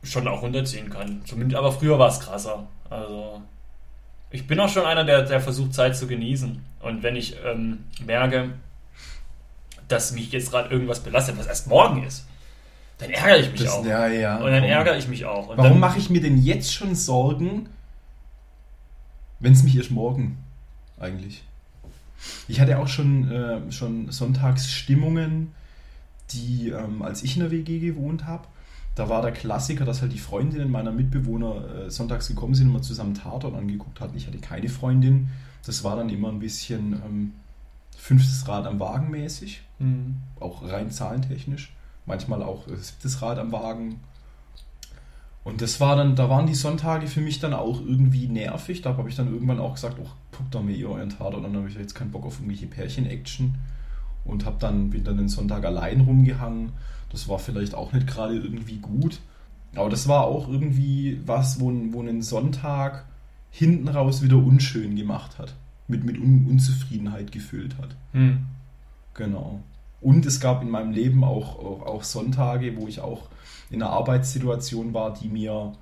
schon 0.02 0.28
auch 0.28 0.42
runterziehen 0.42 0.90
kann. 0.90 1.22
Zumindest, 1.26 1.60
aber 1.60 1.72
früher 1.74 2.00
war 2.00 2.10
es 2.10 2.20
krasser. 2.22 2.68
Also 2.90 3.44
ich 4.32 4.48
bin 4.48 4.60
auch 4.60 4.70
schon 4.70 4.86
einer, 4.86 5.04
der, 5.04 5.22
der 5.26 5.42
versucht, 5.42 5.76
Zeit 5.76 5.96
zu 5.96 6.08
genießen. 6.08 6.60
Und 6.80 7.04
wenn 7.04 7.16
ich 7.16 7.36
ähm, 7.46 7.84
merke, 8.04 8.50
dass 9.90 10.14
mich 10.14 10.32
jetzt 10.32 10.52
gerade 10.52 10.70
irgendwas 10.70 11.02
belastet, 11.02 11.38
was 11.38 11.48
erst 11.48 11.68
morgen 11.68 12.04
ist, 12.04 12.26
dann 13.00 13.10
ärgere 13.12 13.40
ich 13.40 13.52
mich 13.52 13.62
Das, 13.62 13.74
auch. 13.74 13.86
ja, 13.86 14.08
ja. 14.08 14.38
Und 14.38 14.52
dann 14.52 14.62
komm. 14.62 14.70
ärgere 14.70 14.98
ich 14.98 15.08
mich 15.08 15.26
auch. 15.26 15.50
Und 15.50 15.58
Warum 15.58 15.80
mache 15.80 16.00
ich 16.00 16.10
mir 16.10 16.22
denn 16.22 16.38
jetzt 16.38 16.74
schon 16.74 16.96
Sorgen, 16.96 17.68
wenn 19.40 19.54
es 19.54 19.64
mich 19.64 19.76
erst 19.78 19.92
morgen 19.92 20.38
eigentlich? 21.00 21.44
Ich 22.48 22.60
hatte 22.60 22.78
auch 22.80 22.88
schon, 22.88 23.32
äh, 23.32 23.72
schon 23.72 24.12
Sonntagsstimmungen, 24.12 25.54
die, 26.32 26.70
ähm, 26.70 27.02
als 27.02 27.24
ich 27.24 27.36
in 27.36 27.42
der 27.42 27.52
WG 27.52 27.80
gewohnt 27.80 28.26
habe, 28.26 28.44
da 28.96 29.08
war 29.08 29.22
der 29.22 29.32
Klassiker, 29.32 29.86
dass 29.86 30.02
halt 30.02 30.12
die 30.12 30.20
Freundinnen 30.20 30.70
meiner 30.70 30.92
Mitbewohner 30.92 31.86
äh, 31.86 31.90
sonntags 31.90 32.28
gekommen 32.28 32.54
sind 32.54 32.68
und 32.68 32.74
wir 32.74 32.82
zusammen 32.82 33.14
Tatort 33.14 33.56
angeguckt 33.56 34.02
hatten. 34.02 34.18
Ich 34.18 34.28
hatte 34.28 34.40
keine 34.40 34.68
Freundin. 34.68 35.30
Das 35.66 35.84
war 35.86 35.96
dann 35.96 36.10
immer 36.10 36.28
ein 36.30 36.40
bisschen 36.40 36.94
ähm, 36.94 37.34
fünftes 38.00 38.48
Rad 38.48 38.66
am 38.66 38.80
Wagen 38.80 39.12
mäßig, 39.12 39.62
Hm. 39.80 40.18
auch 40.40 40.64
rein 40.64 40.90
zahlentechnisch. 40.90 41.74
Manchmal 42.06 42.42
auch 42.42 42.68
äh, 42.68 42.76
siebtes 42.76 43.22
Rad 43.22 43.38
am 43.38 43.52
Wagen. 43.52 44.00
Und 45.44 45.62
das 45.62 45.80
war 45.80 45.96
dann, 45.96 46.16
da 46.16 46.30
waren 46.30 46.48
die 46.48 46.56
Sonntage 46.56 47.08
für 47.08 47.22
mich 47.22 47.40
dann 47.40 47.54
auch 47.54 47.82
irgendwie 47.82 48.28
nervig. 48.28 48.82
Da 48.82 48.98
habe 48.98 49.10
ich 49.10 49.16
dann 49.16 49.32
irgendwann 49.32 49.60
auch 49.60 49.76
gesagt, 49.76 49.98
oh, 50.02 50.10
guckt 50.36 50.54
doch 50.54 50.64
mir 50.64 50.76
ihr 50.76 50.90
euren 50.90 51.10
Tatort 51.10 51.46
an, 51.46 51.54
dann 51.54 51.58
habe 51.58 51.70
ich 51.70 51.76
jetzt 51.76 51.96
keinen 51.96 52.12
Bock 52.12 52.26
auf 52.26 52.36
irgendwelche 52.40 52.68
Pärchen-Action. 52.68 53.56
Und 54.26 54.46
hab 54.46 54.60
dann, 54.60 54.90
bin 54.90 55.04
dann 55.04 55.18
den 55.18 55.30
Sonntag 55.30 55.66
allein 55.66 56.02
rumgehangen. 56.02 56.74
Das 57.10 57.28
war 57.28 57.40
vielleicht 57.40 57.74
auch 57.74 57.94
nicht 57.94 58.08
gerade 58.08 58.36
irgendwie 58.36 58.78
gut. 58.78 59.20
Aber 59.76 59.90
das 59.90 60.08
war 60.08 60.26
auch 60.26 60.48
irgendwie 60.48 61.22
was, 61.26 61.60
wo, 61.60 61.72
wo 61.92 62.02
einen 62.02 62.22
Sonntag 62.22 63.06
hinten 63.52 63.88
raus 63.88 64.22
wieder 64.22 64.38
unschön 64.38 64.96
gemacht 64.96 65.40
hat. 65.40 65.56
Mit, 65.90 66.06
mit 66.06 66.18
Un 66.18 66.48
Unzufriedenheit 66.50 67.32
gefüllt 67.34 67.78
hat. 67.78 67.96
Hm. 68.14 68.46
Genau. 69.16 69.60
Und 70.00 70.26
es 70.26 70.40
gab 70.40 70.62
in 70.62 70.70
meinem 70.70 70.92
Leben 70.92 71.26
auch, 71.26 71.60
auch, 71.60 71.82
auch 71.86 72.04
Sonntage, 72.04 72.78
wo 72.78 72.88
ich 72.88 73.02
auch 73.02 73.24
in 73.70 73.82
einer 73.84 73.92
Arbeitssituation 73.92 74.94
war, 74.94 75.14
die 75.14 75.28
mir 75.28 75.74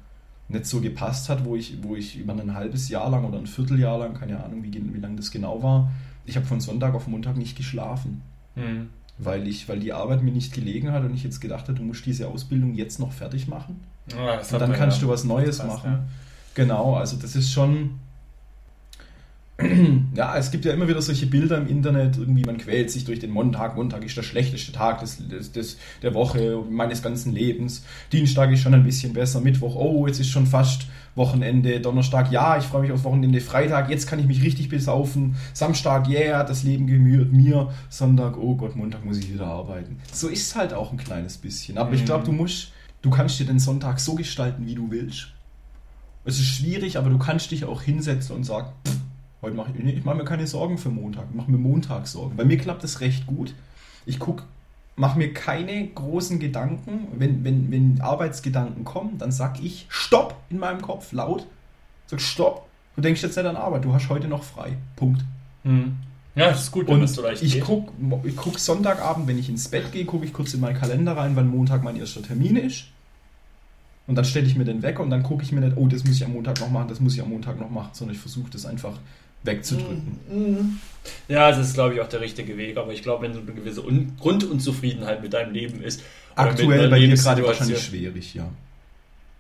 nicht 0.50 0.66
so 0.66 0.82
gepasst 0.82 1.30
hat, 1.30 1.46
wo 1.46 1.56
ich, 1.56 1.84
wo 1.84 1.96
ich 1.96 2.18
über 2.18 2.34
ein 2.34 2.54
halbes 2.56 2.90
Jahr 2.90 3.10
lang 3.10 3.26
oder 3.26 3.38
ein 3.38 3.48
Vierteljahr 3.48 4.00
lang, 4.00 4.16
keine 4.16 4.44
Ahnung, 4.44 4.64
wie, 4.64 4.74
wie 4.74 5.00
lang 5.00 5.16
das 5.18 5.30
genau 5.30 5.62
war, 5.62 5.92
ich 6.26 6.36
habe 6.36 6.46
von 6.46 6.60
Sonntag 6.60 6.94
auf 6.96 7.08
Montag 7.08 7.38
nicht 7.38 7.56
geschlafen, 7.58 8.22
Hm. 8.56 8.90
weil, 9.20 9.48
ich, 9.48 9.70
weil 9.70 9.80
die 9.80 9.94
Arbeit 9.94 10.24
mir 10.24 10.32
nicht 10.32 10.54
gelegen 10.54 10.92
hat 10.92 11.04
und 11.04 11.14
ich 11.14 11.24
jetzt 11.24 11.42
gedacht 11.42 11.68
habe, 11.68 11.78
du 11.78 11.84
musst 11.84 12.06
diese 12.06 12.28
Ausbildung 12.28 12.74
jetzt 12.74 13.00
noch 13.00 13.12
fertig 13.12 13.48
machen. 13.48 13.82
Ja, 14.12 14.38
das 14.38 14.52
Und 14.52 14.60
dann 14.60 14.74
kannst 14.74 14.98
ja. 14.98 15.06
du 15.06 15.14
was 15.14 15.26
Neues 15.26 15.60
Passt, 15.60 15.84
machen. 15.84 16.08
Genau, 16.56 16.96
also 16.96 17.18
das 17.18 17.36
ist 17.36 17.52
schon. 17.52 18.00
Ja, 20.14 20.38
es 20.38 20.52
gibt 20.52 20.66
ja 20.66 20.74
immer 20.74 20.88
wieder 20.88 21.02
solche 21.02 21.26
Bilder 21.26 21.58
im 21.58 21.68
Internet, 21.68 22.18
irgendwie 22.18 22.44
man 22.44 22.58
quält 22.58 22.92
sich 22.92 23.06
durch 23.06 23.20
den 23.20 23.32
Montag. 23.32 23.76
Montag 23.76 24.06
ist 24.06 24.16
der 24.16 24.22
schlechteste 24.22 24.72
Tag 24.72 25.00
des, 25.00 25.28
des, 25.28 25.52
des, 25.52 25.78
der 26.04 26.14
Woche, 26.14 26.64
meines 26.70 27.02
ganzen 27.02 27.34
Lebens. 27.34 27.84
Dienstag 28.12 28.52
ist 28.52 28.62
schon 28.62 28.76
ein 28.76 28.84
bisschen 28.84 29.14
besser. 29.14 29.42
Mittwoch, 29.42 29.76
oh, 29.76 30.06
jetzt 30.06 30.20
ist 30.20 30.30
schon 30.30 30.46
fast 30.46 30.88
Wochenende. 31.16 31.80
Donnerstag, 31.80 32.32
ja, 32.32 32.58
ich 32.58 32.66
freue 32.66 32.84
mich 32.84 32.92
aufs 32.92 33.04
Wochenende. 33.04 33.42
Freitag, 33.42 33.90
jetzt 33.90 34.06
kann 34.06 34.20
ich 34.20 34.28
mich 34.28 34.44
richtig 34.44 34.70
besaufen. 34.70 35.36
Samstag, 35.54 36.08
yeah, 36.08 36.44
das 36.44 36.64
Leben 36.64 36.86
gehört 36.86 37.32
mir. 37.32 37.72
Sonntag, 37.90 38.38
oh 38.38 38.56
Gott, 38.56 38.76
Montag 38.76 39.04
muss 39.06 39.18
ich 39.18 39.34
wieder 39.34 39.48
arbeiten. 39.48 39.98
So 40.12 40.28
ist 40.28 40.48
es 40.48 40.56
halt 40.56 40.74
auch 40.74 40.92
ein 40.92 40.98
kleines 40.98 41.38
bisschen. 41.38 41.80
Aber 41.80 41.94
ich 41.94 42.06
glaube, 42.06 42.26
du 42.26 42.32
musst, 42.32 42.74
du 43.02 43.10
kannst 43.10 43.40
dir 43.40 43.48
den 43.48 43.60
Sonntag 43.60 44.00
so 44.00 44.14
gestalten, 44.14 44.68
wie 44.68 44.76
du 44.76 44.92
willst. 44.92 45.30
Es 46.26 46.38
ist 46.38 46.46
schwierig, 46.46 46.98
aber 46.98 47.10
du 47.10 47.18
kannst 47.18 47.50
dich 47.52 47.66
auch 47.66 47.82
hinsetzen 47.82 48.36
und 48.36 48.44
sagen, 48.44 48.68
pff, 48.86 48.98
heute 49.42 49.56
mache 49.56 49.72
ich, 49.78 49.98
ich 49.98 50.06
mache 50.06 50.18
mir 50.18 50.26
keine 50.26 50.48
Sorgen 50.48 50.78
für 50.78 50.90
Montag, 50.90 51.26
ich 51.30 51.36
mache 51.36 51.52
mir 51.52 51.58
Montag 51.58 52.08
Sorgen. 52.08 52.36
Bei 52.36 52.46
mir 52.46 52.58
klappt 52.58 52.84
das 52.84 53.02
recht 53.02 53.28
gut. 53.28 53.54
Ich 54.06 54.20
gucke, 54.20 54.44
mache 54.96 55.18
mir 55.18 55.34
keine 55.34 55.88
großen 55.88 56.40
Gedanken. 56.40 57.08
Wenn, 57.18 57.44
wenn, 57.44 57.72
wenn 57.72 58.02
Arbeitsgedanken 58.02 58.84
kommen, 58.84 59.18
dann 59.18 59.32
sag 59.32 59.64
ich 59.64 59.86
Stopp 59.90 60.36
in 60.50 60.60
meinem 60.60 60.82
Kopf 60.82 61.12
laut. 61.12 61.46
Sag 62.08 62.22
Stopp. 62.22 62.68
Du 62.96 63.02
denkst 63.02 63.22
jetzt 63.22 63.38
nicht 63.38 63.46
an 63.46 63.56
Arbeit, 63.56 63.86
du 63.86 63.94
hast 63.94 64.10
heute 64.10 64.28
noch 64.28 64.44
frei. 64.44 64.76
Punkt. 64.96 65.24
Hm. 65.64 65.98
Ja, 66.36 66.50
das 66.50 66.64
ist 66.64 66.72
gut, 66.72 66.88
wenn 66.88 67.02
das 67.02 67.14
so 67.14 67.24
leicht 67.24 67.42
ich 67.42 67.54
geht. 67.54 67.64
gucke 67.64 67.92
ich 68.24 68.36
guck 68.36 68.60
Sonntagabend, 68.60 69.28
wenn 69.28 69.40
ich 69.40 69.50
ins 69.50 69.70
Bett 69.70 69.92
gehe, 69.92 70.06
gucke 70.06 70.24
ich 70.24 70.34
kurz 70.34 70.54
in 70.54 70.60
meinen 70.60 70.78
Kalender 70.78 71.18
rein, 71.18 71.36
wann 71.36 71.48
Montag 71.48 71.84
mein 71.84 71.96
erster 71.96 72.22
Termin 72.22 72.56
ist. 72.56 72.86
Und 74.06 74.16
dann 74.16 74.24
stelle 74.24 74.46
ich 74.46 74.56
mir 74.56 74.64
den 74.64 74.84
weg 74.84 75.00
und 75.00 75.10
dann 75.10 75.24
gucke 75.24 75.44
ich 75.44 75.52
mir 75.52 75.62
nicht, 75.62 75.78
oh, 75.78 75.88
das 75.88 76.06
muss 76.06 76.16
ich 76.16 76.26
am 76.26 76.34
Montag 76.34 76.60
noch 76.62 76.70
machen, 76.70 76.88
das 76.90 77.00
muss 77.00 77.16
ich 77.16 77.22
am 77.22 77.30
Montag 77.30 77.60
noch 77.60 77.70
machen, 77.70 77.90
sondern 77.94 78.16
ich 78.16 78.22
versuche 78.22 78.50
das 78.52 78.66
einfach 78.66 78.94
wegzudrücken. 79.44 80.80
Ja, 81.28 81.50
das 81.52 81.60
ist, 81.60 81.74
glaube 81.74 81.94
ich, 81.96 82.02
auch 82.02 82.10
der 82.10 82.22
richtige 82.22 82.58
Weg. 82.58 82.78
Aber 82.78 82.92
ich 82.94 83.02
glaube, 83.02 83.24
wenn 83.24 83.34
so 83.34 83.40
eine 83.40 83.52
gewisse 83.54 83.86
Un 83.86 84.14
Grundunzufriedenheit 84.20 85.22
mit 85.22 85.34
deinem 85.34 85.54
Leben 85.54 85.82
ist. 85.82 86.02
Aktuell 86.36 86.90
bei 86.90 87.00
dir 87.00 87.16
gerade 87.16 87.44
wahrscheinlich 87.44 87.82
schwierig, 87.82 88.34
ja. 88.34 88.50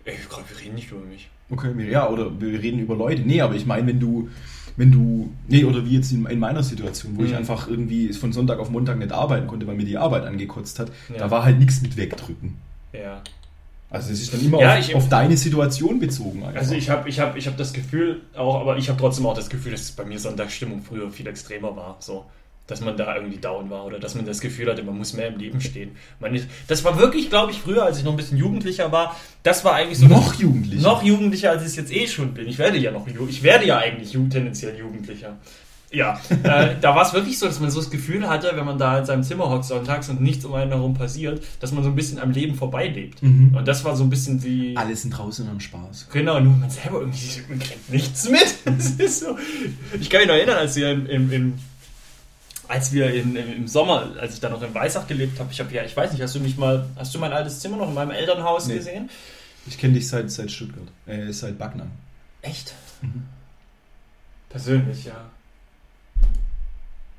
Ich 0.06 0.30
glaube, 0.30 0.46
wir 0.50 0.60
reden 0.66 0.76
nicht 0.76 0.90
über 0.92 1.02
mich. 1.02 1.30
Okay, 1.50 1.72
ja, 1.92 2.10
oder 2.10 2.32
wir 2.40 2.62
reden 2.62 2.80
über 2.80 2.96
Leute. 2.96 3.22
Nee, 3.24 3.42
aber 3.42 3.56
ich 3.56 3.66
meine, 3.66 3.88
wenn 3.88 4.00
du, 4.00 4.30
wenn 4.78 4.92
du, 4.92 5.34
nee, 5.48 5.64
oder 5.66 5.86
wie 5.86 5.96
jetzt 5.96 6.12
in, 6.12 6.26
in 6.26 6.40
meiner 6.40 6.64
Situation, 6.64 7.18
wo 7.18 7.24
ich 7.24 7.32
Mhm. 7.32 7.38
einfach 7.38 7.68
irgendwie 7.68 8.12
von 8.14 8.32
Sonntag 8.34 8.60
auf 8.60 8.70
Montag 8.70 8.98
nicht 8.98 9.12
arbeiten 9.12 9.48
konnte, 9.48 9.68
weil 9.68 9.76
mir 9.76 9.86
die 9.86 9.98
Arbeit 9.98 10.24
angekotzt 10.24 10.80
hat, 10.80 10.92
Ja. 11.10 11.18
da 11.20 11.32
war 11.32 11.44
halt 11.44 11.60
nichts 11.60 11.82
mit 11.82 11.98
wegdrücken. 11.98 12.56
Ja. 12.94 13.22
Also 13.90 14.12
es 14.12 14.22
ist 14.22 14.34
dann 14.34 14.42
immer 14.44 14.60
Ja, 14.60 14.74
auf, 14.74 14.80
ich- 14.80 14.96
auf 14.96 15.08
deine 15.08 15.38
Situation 15.38 16.00
bezogen. 16.00 16.44
einfach. 16.44 16.60
Also 16.60 16.76
ich 16.76 16.90
habe 16.90 17.08
ich 17.08 17.20
hab, 17.20 17.38
ich 17.38 17.48
hab 17.48 17.56
das 17.58 17.72
Gefühl 17.72 18.22
auch, 18.36 18.60
aber 18.60 18.78
ich 18.78 18.90
habe 18.90 19.00
trotzdem 19.00 19.26
auch 19.26 19.34
das 19.34 19.50
Gefühl, 19.50 19.72
dass 19.72 19.92
bei 19.92 20.04
mir 20.04 20.20
Sonntagsstimmung 20.20 20.82
früher 20.82 21.10
viel 21.10 21.26
extremer 21.28 21.74
war. 21.76 21.96
So, 22.02 22.26
dass 22.68 22.82
man 22.82 22.98
da 22.98 23.16
irgendwie 23.16 23.38
down 23.38 23.70
war 23.70 23.86
oder 23.86 23.98
dass 23.98 24.14
man 24.14 24.26
das 24.26 24.42
Gefühl 24.42 24.70
hatte, 24.70 24.84
man 24.84 24.98
muss 24.98 25.14
mehr 25.14 25.28
im 25.30 25.38
Leben 25.38 25.62
stehen. 25.62 25.92
Man 26.20 26.36
ist, 26.36 26.50
das 26.68 26.84
war 26.84 27.00
wirklich, 27.00 27.30
glaube 27.30 27.54
ich, 27.54 27.60
früher, 27.60 27.84
als 27.86 27.98
ich 28.00 28.04
noch 28.04 28.12
ein 28.12 28.18
bisschen 28.18 28.38
jugendlicher 28.38 28.92
war, 28.92 29.16
das 29.44 29.64
war 29.64 29.76
eigentlich 29.76 30.00
so 30.00 30.08
noch 30.08 30.34
jugendlicher. 30.34 30.82
noch 30.84 31.02
jugendlicher, 31.02 31.52
als 31.52 31.62
ich 31.62 31.70
es 31.70 31.76
jetzt 31.78 31.94
eh 31.94 32.08
schon 32.08 32.34
bin. 32.34 32.46
Ich 32.50 32.58
werde 32.58 32.78
ja 32.78 32.92
noch 32.92 33.08
ich 33.08 33.42
werde 33.42 33.66
ja 33.66 33.78
eigentlich 33.78 34.12
tendenziell 34.30 34.78
jugendlicher. 34.78 35.38
Ja, 35.90 36.20
äh, 36.44 36.76
da 36.82 36.96
war 36.96 37.06
es 37.06 37.14
wirklich 37.14 37.40
so, 37.40 37.46
dass 37.48 37.60
man 37.60 37.72
so 37.72 37.80
das 37.80 37.90
Gefühl 37.90 38.28
hatte, 38.28 38.52
wenn 38.56 38.66
man 38.66 38.78
da 38.78 39.00
in 39.00 39.06
seinem 39.06 39.24
Zimmer 39.24 39.50
hockt 39.50 39.66
sonntags 39.66 40.10
und 40.10 40.22
nichts 40.22 40.44
um 40.44 40.54
einen 40.54 40.72
herum 40.72 40.94
passiert, 40.94 41.42
dass 41.62 41.72
man 41.72 41.84
so 41.84 41.90
ein 41.90 41.96
bisschen 41.96 42.20
am 42.20 42.32
Leben 42.32 42.56
vorbeilebt. 42.56 43.24
Mhm. 43.24 43.56
Und 43.56 43.68
das 43.68 43.86
war 43.86 43.96
so 43.96 44.04
ein 44.04 44.10
bisschen 44.10 44.44
wie. 44.44 44.76
Alle 44.76 44.96
sind 44.96 45.12
draußen 45.12 45.46
und 45.46 45.52
haben 45.52 45.60
Spaß. 45.62 46.10
Genau, 46.12 46.40
nur 46.40 46.54
man 46.58 46.70
selber 46.70 47.00
irgendwie 47.00 47.42
man 47.48 47.60
kriegt 47.60 47.90
nichts 47.90 48.30
mit. 48.30 48.56
Das 48.66 48.92
ist 48.92 49.22
so. 49.22 49.38
Ich 50.00 50.10
kann 50.10 50.20
mich 50.20 50.28
noch 50.28 50.36
erinnern, 50.36 50.58
als 50.58 50.76
wir 50.76 50.92
im, 50.92 51.06
im, 51.08 51.32
im 51.32 51.54
als 52.68 52.92
wir 52.92 53.14
in, 53.14 53.36
im 53.38 53.54
im 53.54 53.68
Sommer, 53.68 54.10
als 54.20 54.34
ich 54.34 54.40
da 54.42 54.50
noch 54.50 54.62
in 54.62 54.74
Weißach 54.74 55.08
gelebt 55.08 55.40
habe, 55.40 55.50
ich 55.54 55.60
habe 55.62 55.74
ja, 55.74 55.84
ich 55.86 55.96
weiß 55.96 56.12
nicht, 56.12 56.22
hast 56.22 56.36
du 56.36 56.42
mich 56.42 56.58
mal, 56.58 56.86
hast 56.98 57.16
du 57.16 57.20
mein 57.20 57.32
altes 57.32 57.62
Zimmer 57.62 57.78
noch 57.78 57.88
in 57.88 57.94
meinem 57.94 58.12
Elternhaus 58.12 58.68
Nee. 58.68 58.76
gesehen? 58.76 59.10
Ich 59.68 59.78
kenne 59.78 59.94
dich 59.94 60.08
seit, 60.08 60.30
seit 60.32 60.52
Stuttgart. 60.52 60.88
Äh, 61.06 61.32
seit 61.32 61.58
Backnang. 61.58 61.92
Echt? 62.42 62.74
Mhm. 63.02 63.24
Persönlich, 64.50 65.06
ja. 65.06 65.30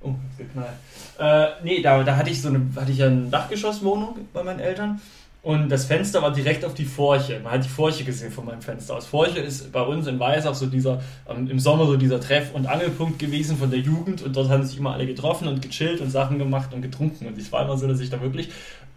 Oh, 0.00 0.10
hat's 0.10 0.38
geknallt. 0.38 0.76
Äh, 1.18 1.64
nee, 1.64 1.82
da, 1.82 2.02
da 2.02 2.16
hatte 2.16 2.30
ich 2.30 2.40
so 2.40 2.48
eine, 2.48 2.66
hatte 2.76 2.92
ich 2.92 2.98
ja 2.98 3.06
eine 3.06 3.28
Dachgeschosswohnung 3.28 4.16
bei 4.32 4.42
meinen 4.42 4.60
Eltern 4.60 5.00
und 5.42 5.68
das 5.68 5.86
Fenster 5.86 6.20
war 6.20 6.32
direkt 6.32 6.64
auf 6.64 6.74
die 6.74 6.84
Forche. 6.84 7.40
Man 7.42 7.52
hat 7.52 7.64
die 7.64 7.68
Forche 7.68 8.04
gesehen 8.04 8.30
von 8.30 8.44
meinem 8.44 8.60
Fenster 8.60 8.96
aus. 8.96 9.06
Forche 9.06 9.38
ist 9.38 9.72
bei 9.72 9.80
uns 9.80 10.06
in 10.06 10.18
Weißach 10.18 10.54
so 10.54 10.66
dieser, 10.66 11.00
ähm, 11.28 11.48
im 11.48 11.60
Sommer 11.60 11.86
so 11.86 11.96
dieser 11.96 12.20
Treff- 12.20 12.52
und 12.54 12.66
Angelpunkt 12.66 13.18
gewesen 13.18 13.56
von 13.56 13.70
der 13.70 13.78
Jugend 13.78 14.22
und 14.22 14.36
dort 14.36 14.48
haben 14.48 14.64
sich 14.64 14.78
immer 14.78 14.92
alle 14.92 15.06
getroffen 15.06 15.46
und 15.48 15.62
gechillt 15.62 16.00
und 16.00 16.10
Sachen 16.10 16.38
gemacht 16.38 16.74
und 16.74 16.82
getrunken 16.82 17.26
und 17.26 17.38
es 17.38 17.50
war 17.50 17.64
immer 17.64 17.78
so, 17.78 17.86
dass 17.86 18.00
ich 18.00 18.10
da 18.10 18.20
wirklich 18.20 18.50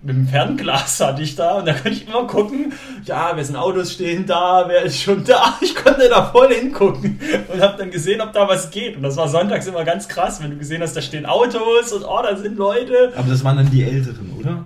mit 0.03 0.15
dem 0.15 0.27
Fernglas 0.27 0.99
hatte 0.99 1.21
ich 1.21 1.35
da 1.35 1.59
und 1.59 1.65
da 1.67 1.73
konnte 1.73 1.89
ich 1.89 2.07
immer 2.07 2.25
gucken, 2.25 2.73
ja, 3.05 3.31
wer 3.35 3.45
sind 3.45 3.55
Autos 3.55 3.93
stehen 3.93 4.25
da, 4.25 4.65
wer 4.67 4.81
ist 4.83 4.99
schon 5.01 5.23
da. 5.23 5.57
Ich 5.61 5.75
konnte 5.75 6.09
da 6.09 6.25
voll 6.31 6.51
hingucken 6.53 7.19
und 7.53 7.61
habe 7.61 7.77
dann 7.77 7.91
gesehen, 7.91 8.19
ob 8.21 8.33
da 8.33 8.47
was 8.47 8.71
geht. 8.71 8.95
Und 8.97 9.03
das 9.03 9.15
war 9.17 9.27
sonntags 9.27 9.67
immer 9.67 9.83
ganz 9.83 10.07
krass, 10.07 10.41
wenn 10.41 10.49
du 10.51 10.57
gesehen 10.57 10.81
hast, 10.81 10.95
da 10.95 11.01
stehen 11.01 11.25
Autos 11.27 11.91
und 11.93 12.03
oh, 12.03 12.19
da 12.23 12.35
sind 12.35 12.57
Leute, 12.57 13.13
Aber 13.15 13.29
das 13.29 13.43
waren 13.43 13.57
dann 13.57 13.69
die 13.69 13.83
Älteren, 13.83 14.31
oder? 14.39 14.65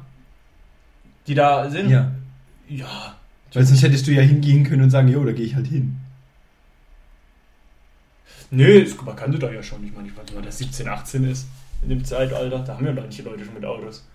die 1.27 1.33
da 1.35 1.69
sind. 1.69 1.89
Ja. 1.89 2.11
Ja. 2.69 3.15
Weil 3.53 3.65
sonst 3.65 3.81
hättest 3.83 4.05
du 4.07 4.11
ja 4.11 4.21
hingehen 4.21 4.63
können 4.63 4.83
und 4.83 4.89
sagen, 4.89 5.07
jo, 5.07 5.23
da 5.23 5.31
gehe 5.31 5.45
ich 5.45 5.55
halt 5.55 5.67
hin. 5.67 5.97
Nö, 8.51 8.83
das- 8.83 8.95
man 9.01 9.15
kannte 9.15 9.39
da 9.39 9.51
ja 9.51 9.61
schon. 9.63 9.83
Ich 9.85 9.93
meine, 9.93 10.07
ich 10.07 10.15
weiß 10.15 10.25
nicht, 10.31 10.45
der 10.45 10.51
17, 10.51 10.87
18 10.87 11.29
ist 11.29 11.47
in 11.81 11.89
dem 11.89 12.05
Zeitalter. 12.05 12.59
Da 12.59 12.75
haben 12.75 12.85
ja 12.85 12.93
manche 12.93 13.23
Leute 13.23 13.43
schon 13.43 13.53
mit 13.55 13.65
Autos. 13.65 14.05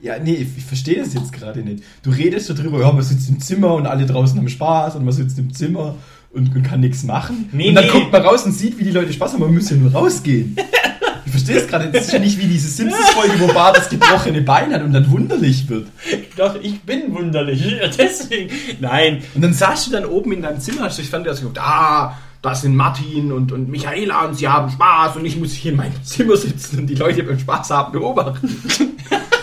Ja, 0.00 0.18
nee, 0.18 0.34
ich, 0.34 0.48
ich 0.58 0.64
verstehe 0.64 0.98
das 1.02 1.14
jetzt 1.14 1.32
gerade 1.32 1.60
nicht. 1.60 1.82
Du 2.02 2.10
redest 2.10 2.50
darüber, 2.50 2.80
ja, 2.80 2.92
man 2.92 3.02
sitzt 3.02 3.28
im 3.28 3.40
Zimmer 3.40 3.74
und 3.74 3.86
alle 3.86 4.06
draußen 4.06 4.38
haben 4.38 4.48
Spaß 4.48 4.96
und 4.96 5.04
man 5.04 5.14
sitzt 5.14 5.38
im 5.38 5.54
Zimmer 5.54 5.96
und, 6.32 6.54
und 6.54 6.62
kann 6.62 6.80
nichts 6.80 7.04
machen. 7.04 7.48
Nee, 7.52 7.70
und 7.70 7.76
dann 7.76 7.86
nee. 7.86 7.90
guckt 7.90 8.12
man 8.12 8.22
raus 8.22 8.44
und 8.44 8.52
sieht, 8.52 8.78
wie 8.78 8.84
die 8.84 8.90
Leute 8.90 9.12
Spaß 9.12 9.32
haben, 9.32 9.40
man 9.40 9.54
muss 9.54 9.70
ja 9.70 9.76
nur 9.76 9.92
rausgehen. 9.92 10.56
Ich 11.26 11.30
verstehe 11.30 11.56
es 11.56 11.66
gerade, 11.66 11.90
das 11.90 12.06
ist 12.06 12.12
ja 12.12 12.18
nicht 12.18 12.38
wie 12.38 12.46
diese 12.46 12.68
Simpsons-Folge, 12.68 13.40
wo 13.40 13.52
Bart 13.52 13.76
das 13.76 13.88
gebrochene 13.88 14.42
Bein 14.42 14.72
hat 14.72 14.82
und 14.82 14.92
dann 14.92 15.10
wunderlich 15.10 15.68
wird. 15.68 15.88
Doch, 16.36 16.54
ich 16.60 16.82
bin 16.82 17.14
wunderlich. 17.14 17.62
Deswegen. 17.98 18.50
Nein. 18.80 19.22
Und 19.34 19.42
dann 19.42 19.54
saßt 19.54 19.86
du 19.86 19.92
dann 19.92 20.04
oben 20.04 20.32
in 20.32 20.42
deinem 20.42 20.60
Zimmer, 20.60 20.82
hast 20.82 20.98
dich 20.98 21.08
fand 21.08 21.26
das 21.26 21.40
geguckt, 21.40 21.58
ah, 21.60 22.18
da 22.42 22.54
sind 22.54 22.76
Martin 22.76 23.32
und, 23.32 23.52
und 23.52 23.70
Michaela 23.70 24.26
und 24.26 24.34
sie 24.36 24.46
haben 24.46 24.70
Spaß 24.70 25.16
und 25.16 25.24
ich 25.24 25.38
muss 25.38 25.54
hier 25.54 25.70
in 25.72 25.78
meinem 25.78 26.04
Zimmer 26.04 26.36
sitzen 26.36 26.80
und 26.80 26.86
die 26.88 26.94
Leute 26.94 27.22
beim 27.22 27.38
Spaß 27.38 27.70
haben 27.70 27.92
beobachten. 27.92 28.48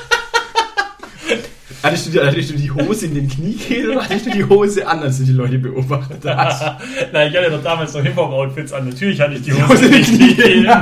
hattest, 1.84 2.08
du, 2.08 2.12
die- 2.12 2.20
hattest 2.20 2.50
du 2.52 2.54
die 2.56 2.72
Hose 2.72 3.06
in 3.08 3.16
den 3.16 3.28
Kniekehlen 3.30 3.92
oder 3.92 4.04
hattest 4.04 4.26
du 4.28 4.32
die 4.32 4.44
Hose 4.44 4.88
an, 4.88 5.00
als 5.02 5.18
du 5.20 5.24
die 5.26 5.32
Leute 5.34 5.58
beobachtet 5.60 6.24
hast? 6.26 6.64
Nein, 7.14 7.32
ich 7.32 7.38
hatte 7.38 7.52
doch 7.52 7.64
damals 7.64 7.94
noch 7.94 8.02
Hip-Hop-Outfits 8.04 8.74
an. 8.74 8.90
Natürlich 8.90 9.20
hatte 9.22 9.34
ich 9.36 9.42
die 9.44 9.54
Hose 9.54 9.68
Hose 9.70 9.86
in 9.86 9.92
den. 9.92 10.04
Knien. 10.04 10.68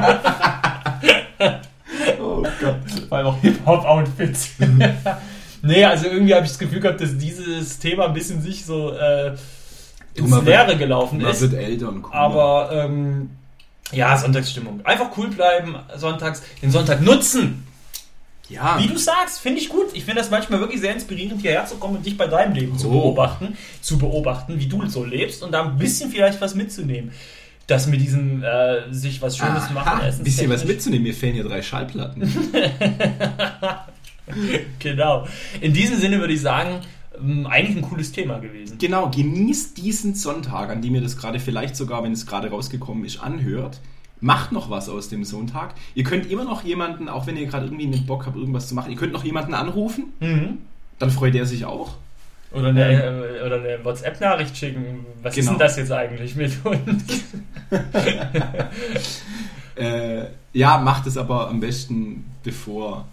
Oh 2.21 2.43
Gott. 2.61 2.75
Weil 3.09 3.25
auch 3.25 3.39
Hip-Hop-Outfits. 3.41 4.49
nee, 5.61 5.83
also 5.83 6.07
irgendwie 6.07 6.33
habe 6.33 6.45
ich 6.45 6.51
das 6.51 6.59
Gefühl 6.59 6.79
gehabt, 6.79 7.01
dass 7.01 7.17
dieses 7.17 7.79
Thema 7.79 8.05
ein 8.07 8.13
bisschen 8.13 8.41
sich 8.41 8.65
so 8.65 8.91
äh, 8.93 9.31
ins 10.15 10.29
man 10.29 10.45
wird- 10.45 10.67
Leere 10.67 10.77
gelaufen 10.77 11.19
Man 11.21 11.31
ist. 11.31 11.41
wird 11.41 11.53
älter 11.53 11.89
und 11.89 12.01
cooler. 12.03 12.15
Aber 12.19 12.69
ähm, 12.71 13.29
ja, 13.91 14.15
Sonntagsstimmung. 14.17 14.81
Einfach 14.85 15.09
cool 15.17 15.29
bleiben, 15.29 15.75
sonntags, 15.97 16.43
den 16.61 16.71
Sonntag 16.71 17.01
nutzen. 17.01 17.65
Ja, 18.49 18.79
Wie 18.79 18.87
du 18.87 18.97
sagst, 18.97 19.39
finde 19.39 19.59
ich 19.61 19.69
gut. 19.69 19.87
Ich 19.93 20.03
finde 20.05 20.21
das 20.21 20.29
manchmal 20.31 20.59
wirklich 20.59 20.81
sehr 20.81 20.93
inspirierend, 20.93 21.41
hierher 21.41 21.65
zu 21.65 21.75
kommen 21.75 21.97
und 21.97 22.05
dich 22.05 22.17
bei 22.17 22.27
deinem 22.27 22.53
Leben 22.53 22.77
zu 22.77 22.87
Oh. 22.89 22.93
beobachten, 23.01 23.55
zu 23.81 23.97
beobachten, 23.97 24.59
wie 24.59 24.67
du 24.67 24.85
so 24.87 25.03
lebst 25.05 25.43
und 25.43 25.51
da 25.51 25.63
ein 25.65 25.77
bisschen 25.77 26.09
vielleicht 26.11 26.41
was 26.41 26.55
mitzunehmen. 26.55 27.11
Das 27.67 27.85
mit 27.85 28.01
diesem 28.01 28.41
äh, 28.43 28.91
sich 28.91 29.21
was 29.21 29.37
Schönes 29.37 29.69
machen, 29.69 29.87
Aha, 29.99 30.07
essen. 30.07 30.21
ein 30.21 30.23
bisschen 30.23 30.49
was 30.49 30.65
mitzunehmen. 30.65 31.03
Mir 31.03 31.13
fehlen 31.13 31.35
hier 31.35 31.43
drei 31.43 31.61
Schallplatten. 31.61 32.23
Genau. 34.79 35.27
In 35.59 35.73
diesem 35.73 35.97
Sinne 35.97 36.19
würde 36.19 36.33
ich 36.33 36.41
sagen, 36.41 36.81
ähm, 37.19 37.47
eigentlich 37.47 37.77
ein 37.77 37.81
cooles 37.81 38.11
Thema 38.11 38.37
gewesen. 38.39 38.77
Genau, 38.77 39.09
genießt 39.09 39.75
diesen 39.77 40.13
Sonntag, 40.13 40.69
an 40.69 40.81
dem 40.81 40.93
ihr 40.95 41.01
das 41.01 41.17
gerade 41.17 41.39
vielleicht 41.39 41.75
sogar, 41.75 42.03
wenn 42.03 42.11
es 42.11 42.25
gerade 42.27 42.49
rausgekommen 42.49 43.05
ist, 43.05 43.19
anhört. 43.21 43.79
Macht 44.21 44.51
noch 44.51 44.69
was 44.69 44.89
aus 44.89 45.07
dem 45.09 45.23
Sonntag. 45.23 45.73
Ihr 45.95 46.03
könnt 46.03 46.29
immer 46.29 46.43
noch 46.43 46.63
jemanden, 46.63 47.07
auch 47.07 47.25
wenn 47.27 47.37
ihr 47.37 47.45
gerade 47.47 47.65
irgendwie 47.67 47.85
einen 47.85 48.05
Bock 48.05 48.25
habt, 48.25 48.35
irgendwas 48.35 48.67
zu 48.67 48.75
machen, 48.75 48.91
ihr 48.91 48.97
könnt 48.97 49.13
noch 49.13 49.23
jemanden 49.23 49.53
anrufen. 49.53 50.05
Mhm. 50.19 50.57
Dann 50.99 51.09
freut 51.11 51.35
er 51.35 51.45
sich 51.45 51.63
auch. 51.65 51.95
Oder 52.51 52.69
eine, 52.69 52.91
äh, 53.03 53.45
oder 53.45 53.61
eine 53.61 53.85
WhatsApp-Nachricht 53.85 54.57
schicken. 54.57 55.05
Was 55.21 55.37
ist 55.37 55.45
Genau. 55.45 55.51
denn 55.57 55.59
das 55.67 55.77
jetzt 55.77 55.91
eigentlich 55.91 56.35
mit 56.35 56.51
uns? 56.65 57.03
Äh, 59.75 60.25
ja, 60.51 60.77
macht 60.79 61.07
es 61.07 61.15
aber 61.15 61.47
am 61.49 61.59
besten 61.61 62.25
bevor 62.43 63.05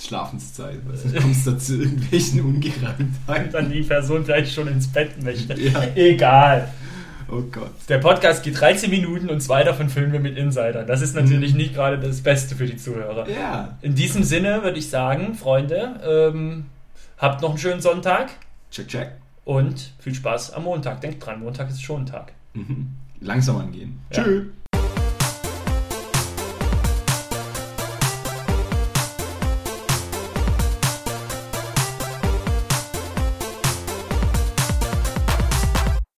Schlafenszeit, 0.00 0.78
weil 0.86 0.96
sonst 0.96 1.16
kommt 1.16 1.34
es 1.36 1.44
da 1.44 1.58
zu 1.58 1.80
irgendwelchen 1.82 2.40
Ungereimtheiten. 2.44 3.50
Dann 3.52 3.70
die 3.72 3.82
Person 3.82 4.22
gleich 4.24 4.52
schon 4.52 4.68
ins 4.68 4.86
Bett 4.86 5.20
möchte. 5.22 5.58
Ja. 5.60 5.82
Egal. 5.96 6.68
Oh 7.30 7.40
Gott. 7.50 7.70
Der 7.88 7.98
Podcast 7.98 8.42
geht 8.44 8.60
13 8.60 8.90
Minuten 8.90 9.28
und 9.30 9.40
zwei 9.40 9.62
davon 9.64 9.88
füllen 9.88 10.12
wir 10.12 10.20
mit 10.20 10.36
Insidern. 10.36 10.86
Das 10.86 11.00
ist 11.02 11.14
natürlich 11.14 11.52
Mhm. 11.52 11.58
nicht 11.58 11.74
gerade 11.74 11.98
das 11.98 12.20
Beste 12.22 12.54
für 12.54 12.66
die 12.66 12.76
Zuhörer. 12.76 13.28
Ja. 13.28 13.76
In 13.82 13.94
diesem 13.94 14.22
Sinne 14.22 14.62
würde 14.62 14.78
ich 14.78 14.90
sagen, 14.90 15.34
Freunde, 15.34 16.00
ähm, 16.34 16.66
habt 17.18 17.42
noch 17.42 17.50
einen 17.50 17.58
schönen 17.58 17.80
Sonntag 17.80 18.30
Check, 18.70 18.88
check. 18.88 19.10
und 19.44 19.92
viel 19.98 20.14
Spaß 20.14 20.52
am 20.52 20.64
Montag. 20.64 21.00
Denkt 21.00 21.24
dran, 21.24 21.40
Montag 21.40 21.70
ist 21.70 21.82
schon 21.82 22.02
ein 22.02 22.06
Tag. 22.06 22.32
Mhm. 22.54 22.88
Langsam 23.20 23.56
angehen. 23.58 24.00
Ja. 24.12 24.22
Tschüss. 24.22 24.44